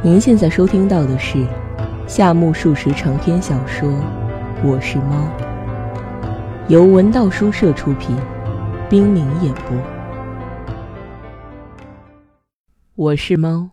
[0.00, 1.44] 您现在收听到的是
[2.06, 3.90] 夏目漱石长篇小说
[4.62, 5.28] 《我是猫》，
[6.68, 8.16] 由文道书社出品，
[8.88, 9.76] 冰凌演播。
[12.94, 13.70] 我是猫，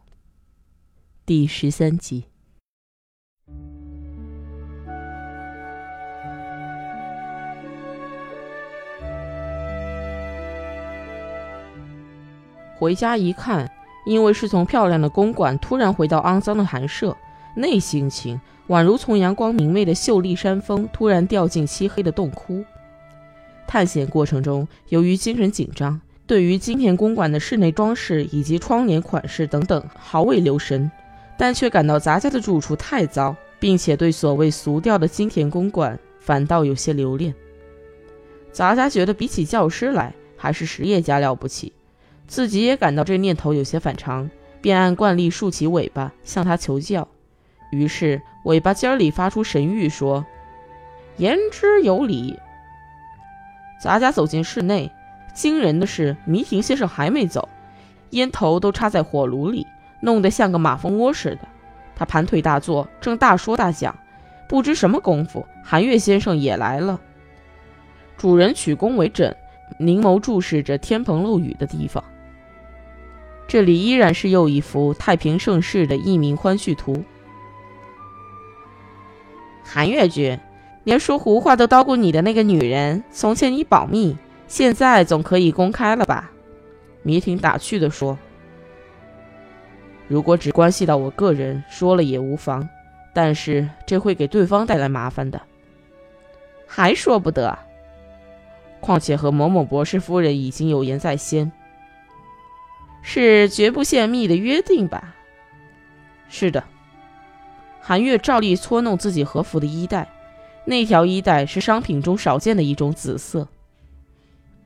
[1.27, 2.25] 第十三集。
[12.75, 13.71] 回家一看，
[14.05, 17.15] 因为是从漂亮的公馆突然回到肮脏的寒舍，
[17.55, 22.63] 那心情宛如从阳光明媚的秀丽山峰突然掉进漆黑的洞窟。
[23.67, 30.89] 探险过程中，由于精神紧张，对于金田公馆的室内装饰以及窗帘款式等等毫未留神，
[31.37, 37.33] 但却感到杂家的住处太糟，并且对所谓俗调的金田公馆反倒有些留恋。
[38.51, 41.73] 杂家觉得比起教师来，还是实业家了不起。
[42.27, 44.29] 自己也感到这念头有些反常，
[44.61, 47.07] 便按惯例竖起尾巴向他求教。
[47.71, 50.25] 于是尾巴尖里发出神谕说
[51.17, 52.39] ：“言之有理。”
[53.81, 54.89] 杂家走进室内，
[55.33, 57.47] 惊人的是，迷婷先生还没走，
[58.11, 59.67] 烟头都插在火炉里，
[60.01, 61.47] 弄得像个马蜂窝似的。
[61.95, 63.95] 他盘腿大坐，正大说大讲，
[64.49, 66.99] 不知什么功夫，韩月先生也来了。
[68.17, 69.35] 主人取弓为枕，
[69.77, 72.03] 凝眸注视着天棚漏雨的地方。
[73.47, 77.03] 这里依然是又一幅太平盛世的佚名欢谑图。
[79.63, 80.39] 韩月君，
[80.83, 86.31] 连说胡话都叨咕你的那个女人，从前你保密，现在总可以公开了吧？
[87.03, 88.17] 迷婷打趣地说
[90.07, 92.67] ：“如果只关系到我个人，说了也无妨，
[93.13, 95.41] 但是这会给对方带来麻烦的。
[96.65, 97.57] 还说不得。
[98.79, 101.51] 况且和某某博士夫人已经有言在先。”
[103.07, 105.15] 是绝不泄密的约定吧？
[106.27, 106.63] 是的。
[107.79, 110.09] 韩月照例搓弄自己和服的衣带，
[110.65, 113.47] 那条衣带是商品中少见的一种紫色。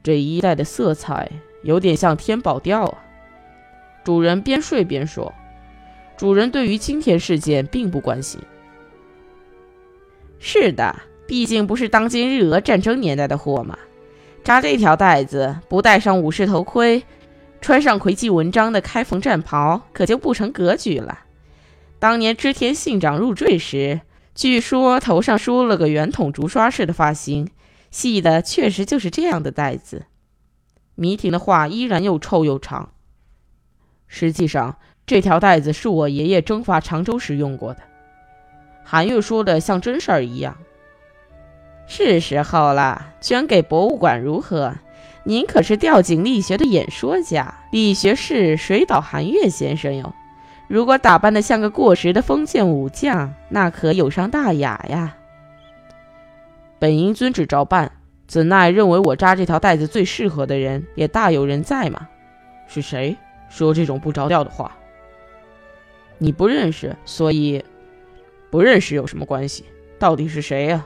[0.01, 1.29] 这衣带的色彩
[1.63, 2.97] 有点像天宝调啊。
[4.05, 5.33] 主人边睡边说
[6.15, 8.39] ：“主人对于今天事件并不关心。”
[10.39, 10.95] 是的，
[11.27, 13.77] 毕竟不是当今日俄战争年代的货嘛。
[14.45, 17.03] 扎这条带子，不戴上武士头盔。
[17.61, 21.19] 穿上魁记文章的开缝战袍，可就不成格局了。
[21.99, 24.01] 当年织田信长入赘时，
[24.33, 27.49] 据说头上梳了个圆筒竹刷式的发型，
[27.91, 30.05] 系的确实就是这样的带子。
[30.95, 32.91] 迷婷的话依然又臭又长。
[34.07, 37.81] 实际上，这条带子是我爷爷征伐常州时用过的。
[38.83, 40.57] 韩月说的像真事儿一样。
[41.85, 44.75] 是时候了，捐给博物馆如何？
[45.23, 50.13] 您可是吊颈力学的演说家，力学士水岛寒月先生哟。
[50.67, 55.17] 如果打扮的像个过时的封建武将，那可有伤大雅呀。
[56.79, 57.91] 本应遵旨照办，
[58.27, 62.07] 怎奈认为我扎这条带子最适合的人也大有人在嘛。
[62.67, 63.17] 是谁
[63.49, 64.75] 说这种不着调的话？
[66.17, 67.63] 你不认识，所以
[68.49, 69.65] 不认识有什么关系？
[69.97, 70.85] 到底是谁呀？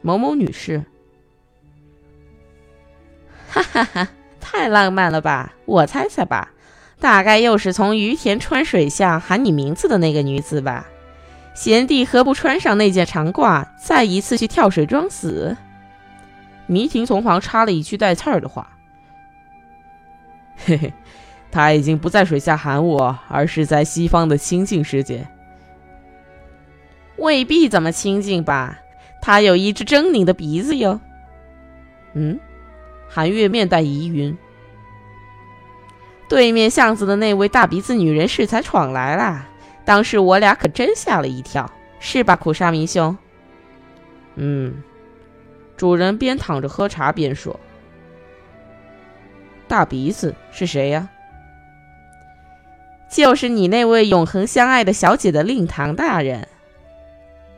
[0.00, 0.84] 某某女士。
[3.52, 4.08] 哈哈哈，
[4.40, 5.52] 太浪漫了吧！
[5.66, 6.48] 我猜猜吧，
[6.98, 10.86] 大概又是从于田川水巷喊你名字的那个女子吧？
[11.52, 15.54] 贤弟何不穿上那件长褂，再一次去跳水装死？
[16.66, 18.66] 迷亭从旁插了一句带刺儿的话
[20.64, 20.94] ：“嘿嘿，
[21.50, 25.26] 他已经不在水下喊我，而是在西方的清净世界。
[27.16, 28.78] 未必怎么清净吧？
[29.20, 30.98] 他有一只狰狞的鼻子哟。
[32.14, 32.40] 嗯。”
[33.14, 34.34] 韩月面带疑云，
[36.30, 39.46] 对面巷子的那位大鼻子女人适才闯来了，
[39.84, 43.14] 当时我俩可真吓了一跳，是吧，苦沙弥兄？
[44.36, 44.82] 嗯，
[45.76, 47.60] 主人边躺着喝茶边说
[49.68, 51.10] ：“大鼻子是谁呀？”
[53.12, 56.48] 就是你那位永恒相爱的小姐的令堂大人。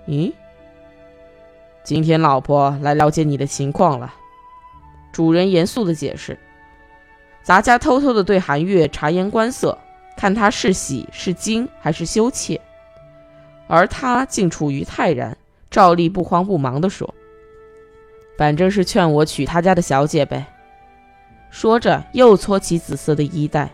[0.09, 0.33] 咦，
[1.85, 4.13] 今天老婆来了解你的情况了。
[5.15, 6.37] 主人严肃地解释
[7.41, 9.79] ：“杂家偷偷地对韩月察言观色，
[10.17, 12.61] 看他是喜是惊还是羞怯，
[13.69, 15.39] 而他竟处于泰然，
[15.71, 17.15] 照例不慌不忙地说
[18.37, 20.47] ：‘反正是劝我娶他家的小姐呗。’
[21.49, 23.71] 说着又搓起紫色的衣带。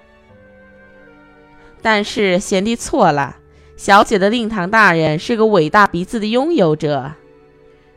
[1.80, 3.38] 但是贤弟错了，
[3.78, 7.12] 小姐的令堂大人是个伟大鼻子的拥有者。”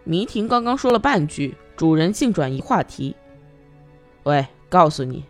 [0.05, 3.17] 迷婷刚刚说了半句，主人竟转移话题。
[4.23, 5.25] 喂，告诉你，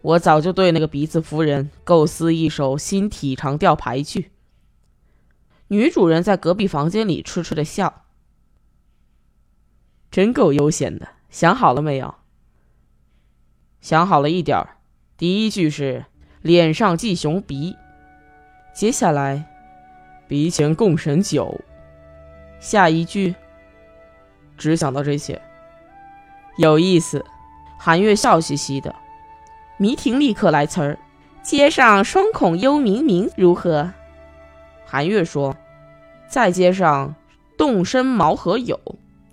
[0.00, 4.32] 我早就对那个鼻子夫人构思一首新体长调牌剧。
[5.68, 8.02] 女主人在隔壁房间里痴痴的笑，
[10.10, 11.08] 真够悠闲的。
[11.30, 12.16] 想好了没有？
[13.80, 14.76] 想好了一点儿。
[15.16, 16.04] 第一句是
[16.42, 17.76] “脸上系熊鼻”，
[18.74, 19.48] 接下来
[20.28, 21.60] “鼻前供神酒”，
[22.60, 23.34] 下一句
[24.58, 25.40] 只想到这些。
[26.58, 27.24] 有意思。
[27.84, 28.94] 韩月笑嘻嘻的。
[29.76, 30.98] 迷婷立刻来词儿
[31.42, 33.92] ：“接上双孔幽冥冥如何？”
[34.86, 35.56] 韩月说
[36.30, 37.12] ：“再街上
[37.58, 38.78] 动身毛和友，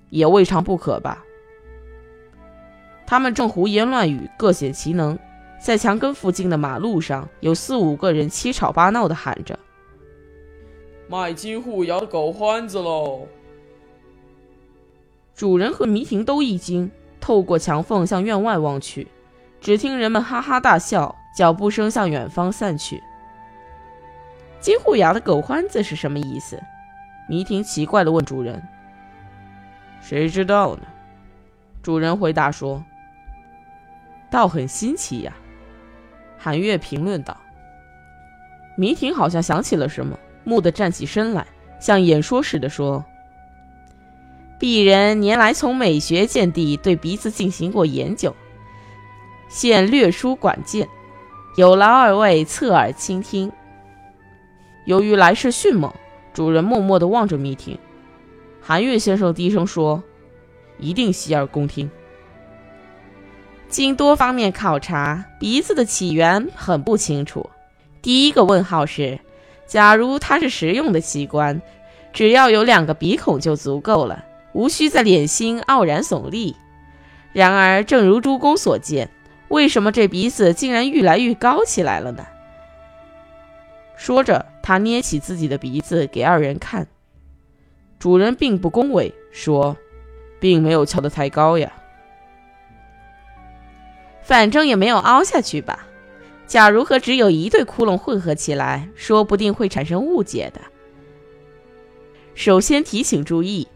[0.10, 1.24] 也未尝不可吧。”
[3.06, 5.19] 他们正胡言乱语，各显其能。
[5.62, 9.60] 在墙根附近的马路上，有四五个人七吵八闹地喊着
[11.07, 13.28] ：“卖金户窑的狗欢子喽！”
[15.36, 19.07] 主人和迷婷都一惊，透过墙缝向院外望去，
[19.60, 23.01] 只听人们哈哈大笑，脚步声向远方散去。
[24.60, 26.62] 金户牙的狗欢子是什么意思？
[27.30, 28.62] 迷婷奇怪地问主人
[30.01, 30.81] ：“谁知道呢？”
[31.83, 32.83] 主人回答说。
[34.31, 35.33] 倒很新奇呀，
[36.38, 37.36] 韩月评论道。
[38.77, 41.48] 迷婷好像想起了什么，蓦地站起身来，
[41.80, 43.04] 像演说似的说
[44.59, 48.35] ：“鄙人年来从美学见地，对鼻子进行过研究，
[49.47, 50.88] 现略书管见，
[51.56, 53.51] 有劳二位侧耳倾听。”
[54.85, 55.94] 由于来势迅猛，
[56.33, 57.77] 主人默默地望着迷婷。
[58.61, 60.03] 韩月先生低声说
[60.77, 61.89] ：“一定洗耳恭听。”
[63.69, 67.50] 经多方面考察，鼻子的起源很不清楚。
[68.01, 69.19] 第一个问号是：
[69.67, 71.61] 假如它是实用的器官，
[72.11, 76.56] 只要有两个鼻孔就足够了，无需在脸心傲然耸立。
[77.34, 79.10] 然而，正如诸公所见，
[79.50, 82.25] 为什么这鼻子竟然愈来愈高起来了呢？
[83.96, 86.88] 说着，他捏起自己的鼻子给二人看。
[88.00, 89.75] 主人并不恭维，说
[90.40, 91.72] ：“并没有翘得太高呀。”
[94.24, 95.86] 反正也没有凹下去吧。
[96.48, 100.62] 假如和只有一对窟窿混合起来，说不定会产生误解的。
[102.34, 103.68] 首先提醒注意，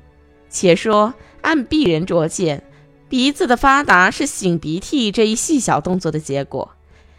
[0.53, 2.63] 且说按鄙人拙见，
[3.09, 6.75] 鼻子的发达是擤鼻涕这一细小动作的结果，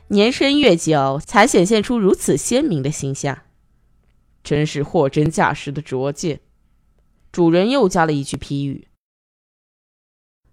[0.08, 3.40] 年深月久才显现出如此鲜明的形象。
[4.44, 6.40] 真是货真价实的拙见。
[7.32, 8.86] 主人又加了一句批语。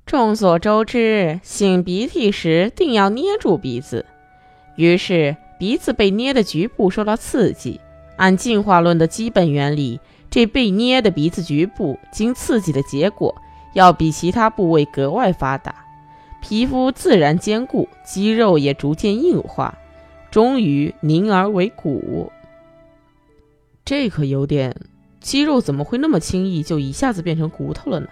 [0.06, 4.08] 众所周知，擤鼻涕时定要捏住鼻子，
[4.76, 7.80] 于是鼻子被捏的局部受到刺激。
[8.18, 10.00] 按进化论的基本原理，
[10.32, 13.36] 这被捏的鼻子局部经刺激的结果，
[13.74, 15.76] 要比其他部位格外发达，
[16.42, 19.78] 皮肤自然坚固，肌肉也逐渐硬化，
[20.32, 22.32] 终于凝而为骨。
[23.84, 24.74] 这可有点，
[25.20, 28.08] 肌肉怎么会那么轻易就一下子变成骨头了呢？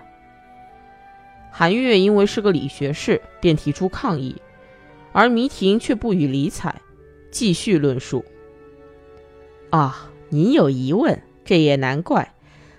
[1.51, 4.35] 韩月因为是个理学士，便提出抗议，
[5.13, 6.75] 而迷婷却不予理睬，
[7.31, 8.25] 继续论述。
[9.69, 12.31] 啊，您有疑问，这也难怪。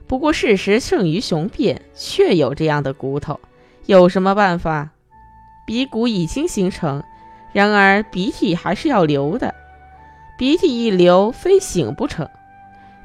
[0.06, 3.40] 不过事实胜于雄辩，确有这样的骨头，
[3.86, 4.90] 有什么办法？
[5.66, 7.02] 鼻骨已经形成，
[7.52, 9.52] 然而鼻涕还是要流的，
[10.38, 12.28] 鼻涕一流，非醒不成。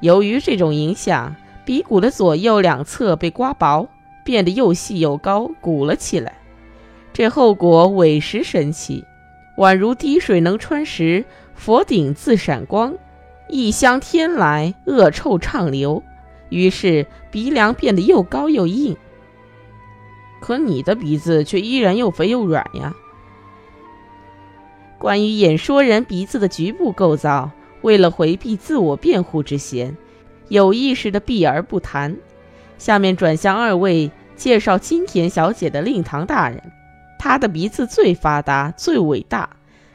[0.02, 3.90] 由于这种影响，鼻骨的左右两侧被刮薄。
[4.24, 6.34] 变得又细又高，鼓了起来。
[7.14, 9.06] 这后果委实神奇，
[9.58, 12.96] 宛如滴水能穿石，佛顶自闪光，
[13.48, 16.02] 异香天来，恶臭畅流。
[16.50, 18.96] 于是鼻梁变得又高又硬。
[20.42, 22.94] 可你的鼻子却依然又肥又软呀。
[25.00, 29.96] 关于演说人鼻子的局部构造，为了回避自我辩护之嫌，
[30.50, 32.16] 有意识的避而不谈。
[32.78, 36.62] 下面转向二位介绍金田小姐的令堂大人，
[37.18, 39.50] 她的鼻子最发达、最伟大，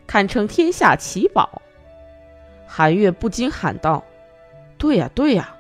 [0.07, 1.62] 堪称天下奇宝。
[2.72, 4.04] 韩月不禁喊道
[4.78, 5.56] ：“对呀，对呀。”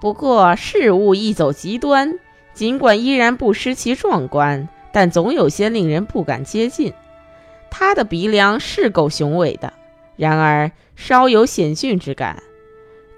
[0.00, 2.18] 不过事物一走极端，
[2.54, 6.94] 尽管依然不失其壮观，但总有些令人不敢接近。
[7.70, 9.74] 他的鼻梁是够雄伟的，
[10.16, 12.42] 然而稍有险峻之感。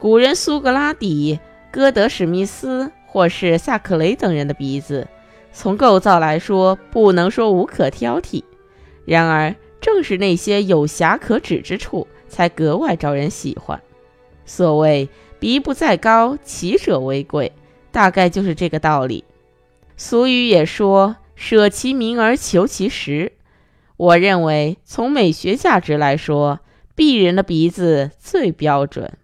[0.00, 1.38] 古人苏格拉底。
[1.72, 5.06] 戈德史密斯或是萨克雷等人的鼻子，
[5.52, 8.42] 从构造来说，不能说无可挑剔。
[9.04, 13.80] 然而，正是那些有瑕可指之处，才格外招人喜欢。
[14.44, 15.08] 所谓
[15.40, 17.52] “鼻不在高，奇者为贵”，
[17.90, 19.24] 大概就是这个道理。
[19.96, 23.32] 俗语也说：“舍其名而求其实。”
[23.96, 26.60] 我认为，从美学价值来说，
[26.96, 29.18] 鄙人的鼻子最标准。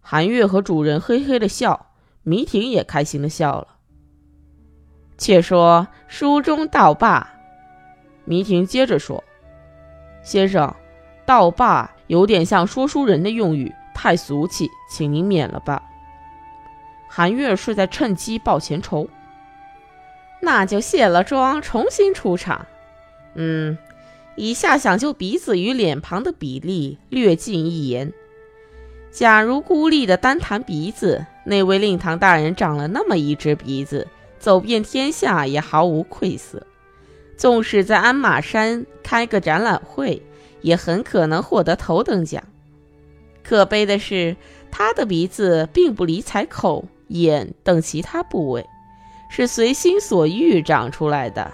[0.00, 1.92] 韩月和主人嘿嘿的笑，
[2.22, 3.68] 迷婷也开心的笑了。
[5.16, 7.31] 且说书中道罢，
[8.24, 9.22] 迷婷接着说
[10.22, 10.74] ：“先生，
[11.26, 15.82] 道罢有点像说书人的用语，太俗气，请您免了吧。”
[17.08, 19.08] 韩月是在趁机报前仇。
[20.40, 22.66] 那就卸了妆，重新出场。
[23.34, 23.76] 嗯，
[24.34, 28.12] 以下想就鼻子与脸庞的比例略尽一言。
[29.10, 36.66] 假如孤立的单谈鼻子，那位令堂大人长了那么一只鼻子，走遍天下也毫无愧色。
[37.42, 40.22] 纵使在鞍马山开个展览会，
[40.60, 42.40] 也很可能获得头等奖。
[43.42, 44.36] 可悲的是，
[44.70, 48.64] 他的鼻子并不理睬口、眼等其他部位。
[49.28, 51.50] 是随心所欲长出来的。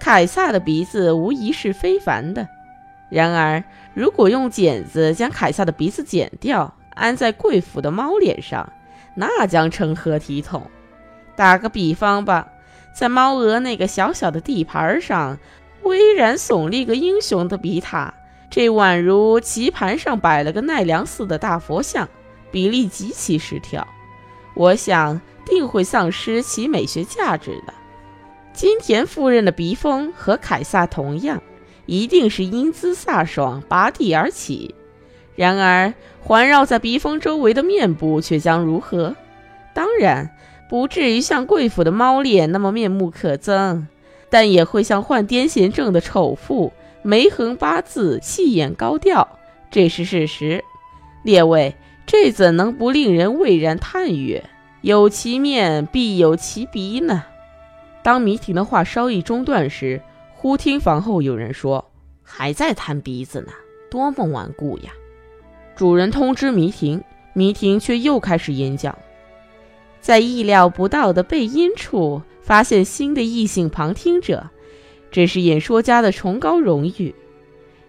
[0.00, 2.48] 凯撒的鼻子无疑是非凡的。
[3.08, 3.62] 然而，
[3.94, 8.68] 如果用剪子将凯撒的鼻子剪掉，安在贵府的猫脸上，
[9.14, 10.68] 那将成何体统？
[11.36, 12.48] 打个比方吧，
[12.94, 15.38] 在猫额那个小小的地盘上，
[15.82, 18.14] 巍然耸立个英雄的鼻塔，
[18.48, 22.08] 这宛如棋盘上摆了个奈良寺的大佛像，
[22.50, 23.86] 比例极其失调。
[24.54, 25.20] 我想。
[25.46, 27.74] 定会丧失其美学价值的。
[28.54, 31.42] 金田夫人的鼻峰和凯撒同样，
[31.84, 34.74] 一定是英姿飒爽，拔地而起。
[35.36, 39.14] 然而，环绕在鼻峰周围的面部却将如何？
[39.74, 40.34] 当然，
[40.68, 43.84] 不至于像贵府的猫脸那么面目可憎，
[44.30, 49.38] 但也会像患癫痫症的丑妇，眉横八字，气眼高调，
[49.70, 50.64] 这是事实。
[51.22, 51.74] 列位，
[52.06, 54.44] 这怎能不令人蔚然叹曰？
[54.80, 57.24] 有其面，必有其鼻呢。
[58.02, 60.02] 当迷婷的话稍一中断时，
[60.34, 61.90] 忽听房后有人说
[62.22, 63.52] ：“还在弹鼻子呢，
[63.90, 64.90] 多么顽固呀！”
[65.74, 67.02] 主人通知迷婷，
[67.32, 68.98] 迷婷却又开始演讲。
[70.04, 74.50] 在意料不到的背阴处发现新的异性旁听者，
[75.10, 77.14] 这是演说家的崇高荣誉。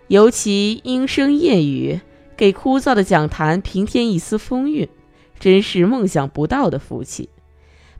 [0.07, 1.99] 尤其莺声燕语，
[2.37, 4.87] 给枯燥的讲坛平添一丝风韵。
[5.37, 7.27] 真是梦想不到的福气。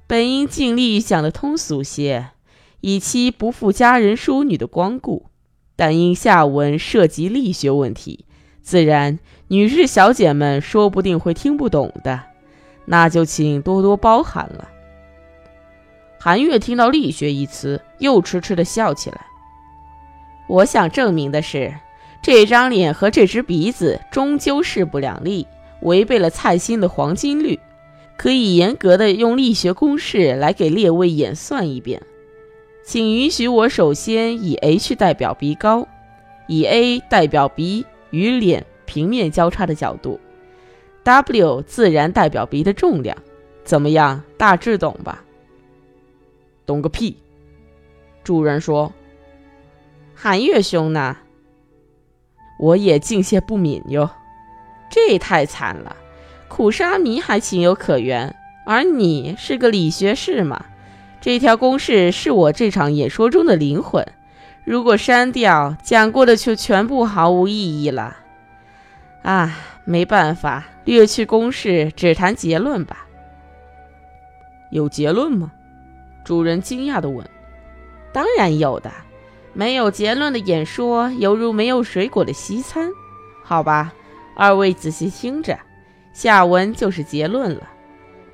[0.08, 2.30] 本应尽力讲得通俗些，
[2.80, 5.26] 以期不负佳人淑女的光顾，
[5.76, 8.24] 但因下文涉及力学问题，
[8.62, 9.20] 自然
[9.50, 12.24] 女士小姐们说不定会听不懂的，
[12.86, 14.70] 那就请多多包涵了。
[16.20, 19.26] 韩月听到“力学”一词，又痴痴地笑起来。
[20.48, 21.74] 我想证明的是，
[22.22, 25.48] 这张脸和这只鼻子终究势不两立。
[25.82, 27.60] 违背了蔡新的黄金律，
[28.18, 32.02] 可以严格的用力学公式来给列位演算一遍。
[32.84, 35.88] 请允许我首先以 h 代表鼻高，
[36.48, 40.20] 以 a 代表鼻与脸平面交叉的角度
[41.06, 43.16] ，w 自然代表鼻的重量。
[43.64, 44.22] 怎么样？
[44.38, 45.24] 大致懂吧？
[46.66, 47.16] 懂个屁！
[48.24, 48.92] 主人说
[50.14, 51.16] ：“韩月兄呢？
[52.60, 54.10] 我也敬谢不敏哟。”
[54.90, 55.96] 这太惨了，
[56.48, 58.36] 苦沙弥还情有可原，
[58.66, 60.66] 而你是个理学士嘛？
[61.22, 64.06] 这条公式是我这场演说中的灵魂，
[64.64, 68.18] 如果删掉，讲过的就全部毫无意义了。
[69.26, 73.08] 啊，没办法，略去公式，只谈结论吧。
[74.70, 75.52] 有结论吗？
[76.24, 77.28] 主人惊讶地问。
[78.14, 78.92] 当然有的，
[79.52, 82.92] 没有结论的演说犹如没有水果的西餐，
[83.44, 83.92] 好吧？
[84.38, 85.58] 二位仔细听着，
[86.14, 87.68] 下文就是结论了。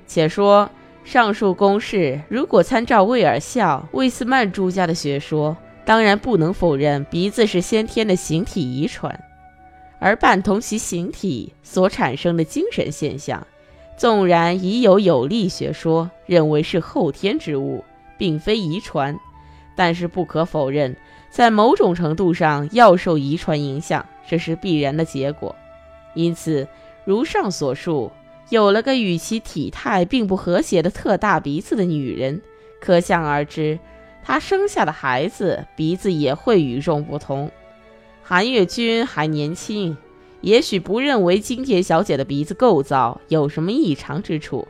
[0.05, 0.69] 且说
[1.05, 5.55] 上述公式，如果参照威尔孝、魏斯曼诸家的学说，
[5.85, 9.17] 当然不能否认鼻子是先天的形体遗传，
[10.03, 13.45] 而伴同其形体所产生的精神现象，
[13.95, 17.85] 纵然已有有力学说认为是后天之物，
[18.17, 19.15] 并非遗传，
[19.75, 20.97] 但是不可否认，
[21.29, 25.55] 在某种程度上要受遗传影响，这是必然的结果。
[26.15, 26.67] 因此，
[27.05, 28.11] 如上所述，
[28.49, 32.41] 有了个与其体态并不和谐的特大鼻子的女人，
[32.81, 33.77] 可想而知，
[34.23, 37.51] 她生下的孩子鼻子也会与众不同。
[38.31, 39.97] 韩月君还年轻，
[40.39, 44.65] 也许不认为金田小姐的鼻子构造有什么异常之处，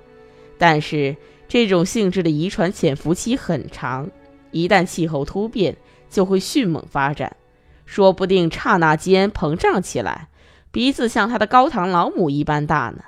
[0.58, 1.16] 但是
[1.48, 4.10] 这种性质的遗传潜伏期很长，
[4.50, 5.78] 一旦气候突变，
[6.10, 7.38] 就会迅猛发展，
[7.86, 10.30] 说不定刹那间膨胀起来。
[10.72, 13.04] 鼻子像他的高堂老母一般大呢，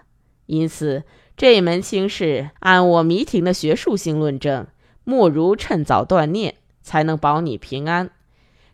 [0.46, 1.02] 因此
[1.36, 4.68] 这门亲事，按我迷婷的学术性论证，
[5.04, 8.12] 莫如趁早断念，才能保你平安。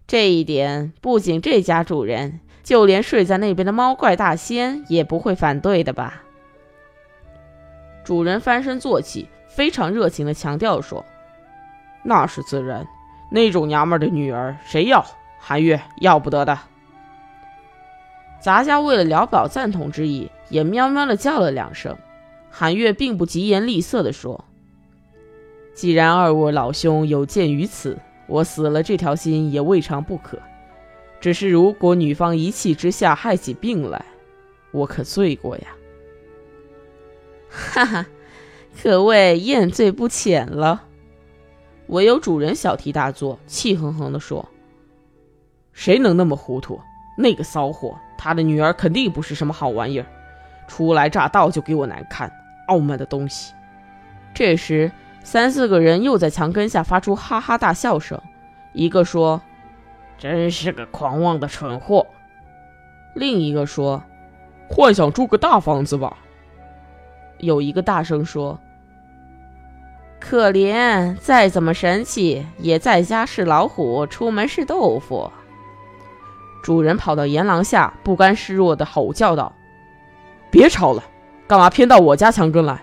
[0.10, 6.24] 这一点，不仅这家主人，就连睡在那边的猫怪大仙也不会反对的吧？
[8.04, 11.06] 主人翻身坐起，非常热情地强调说
[12.01, 12.88] ：“那是自然，
[13.30, 15.06] 那种娘们的女儿谁要？
[15.38, 16.58] 韩月要不得的。”
[18.42, 21.96] 杂家为了聊表赞同之意，也喵喵地叫了两声。
[22.50, 24.44] 韩月并不疾言厉色地说
[25.75, 30.39] ：“既然二位老兄有鉴于此，我死了这条心也未尝不可。
[31.19, 34.05] 只是如果女方一气之下害起病来，
[34.71, 35.67] 我可罪过呀。”
[37.50, 38.05] 哈哈，
[38.81, 40.83] 可谓验罪不浅了。
[41.88, 44.48] 唯有主人小题大做，气哼哼地说
[45.74, 46.79] ：“谁能那么糊涂？
[47.17, 50.05] 那个骚货！”他的女儿肯定不是什么好玩意儿，
[50.67, 52.31] 初来乍到就给我难看，
[52.67, 53.53] 傲慢的东西。
[54.33, 54.91] 这时，
[55.24, 58.20] 三四个人又在墙根下发出哈哈大笑声。
[58.74, 59.42] 一个说
[60.18, 62.06] ：“真是个狂妄的蠢货。”
[63.16, 64.04] 另一个说
[64.70, 66.18] ：“幻想住个大房子吧。”
[67.40, 68.60] 有一个大声说
[70.20, 75.32] ：“可怜，再怎么神气，也在家是老虎，出门是豆腐。”
[76.62, 79.54] 主人跑到檐廊下，不甘示弱地吼叫道
[80.52, 81.04] ：“别吵了，
[81.48, 82.82] 干嘛偏到我家墙根来？”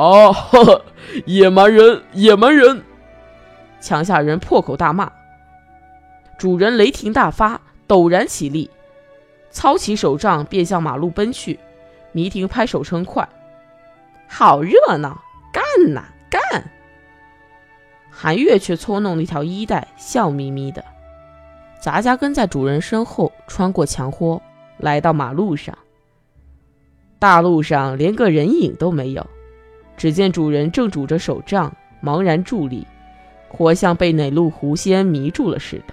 [0.00, 0.32] 啊！
[0.32, 0.84] 呵呵，
[1.26, 2.82] 野蛮人，野蛮人！
[3.80, 5.12] 墙下人破口大骂。
[6.38, 8.70] 主人雷霆大发，陡然起立，
[9.50, 11.60] 操起手杖便向马路奔去。
[12.12, 13.28] 迷婷拍手称快
[14.26, 16.64] ：“好热闹，干呐，干！”
[18.10, 20.82] 韩月却搓弄了一条衣带，笑眯眯的。
[21.78, 24.40] 杂家跟在主人身后，穿过墙豁，
[24.78, 25.76] 来到马路上。
[27.18, 29.26] 大路上连个人影都没有，
[30.00, 31.70] 只见主人正拄着手杖，
[32.02, 32.86] 茫然伫立，
[33.48, 35.92] 活像被哪路狐仙迷住了似的。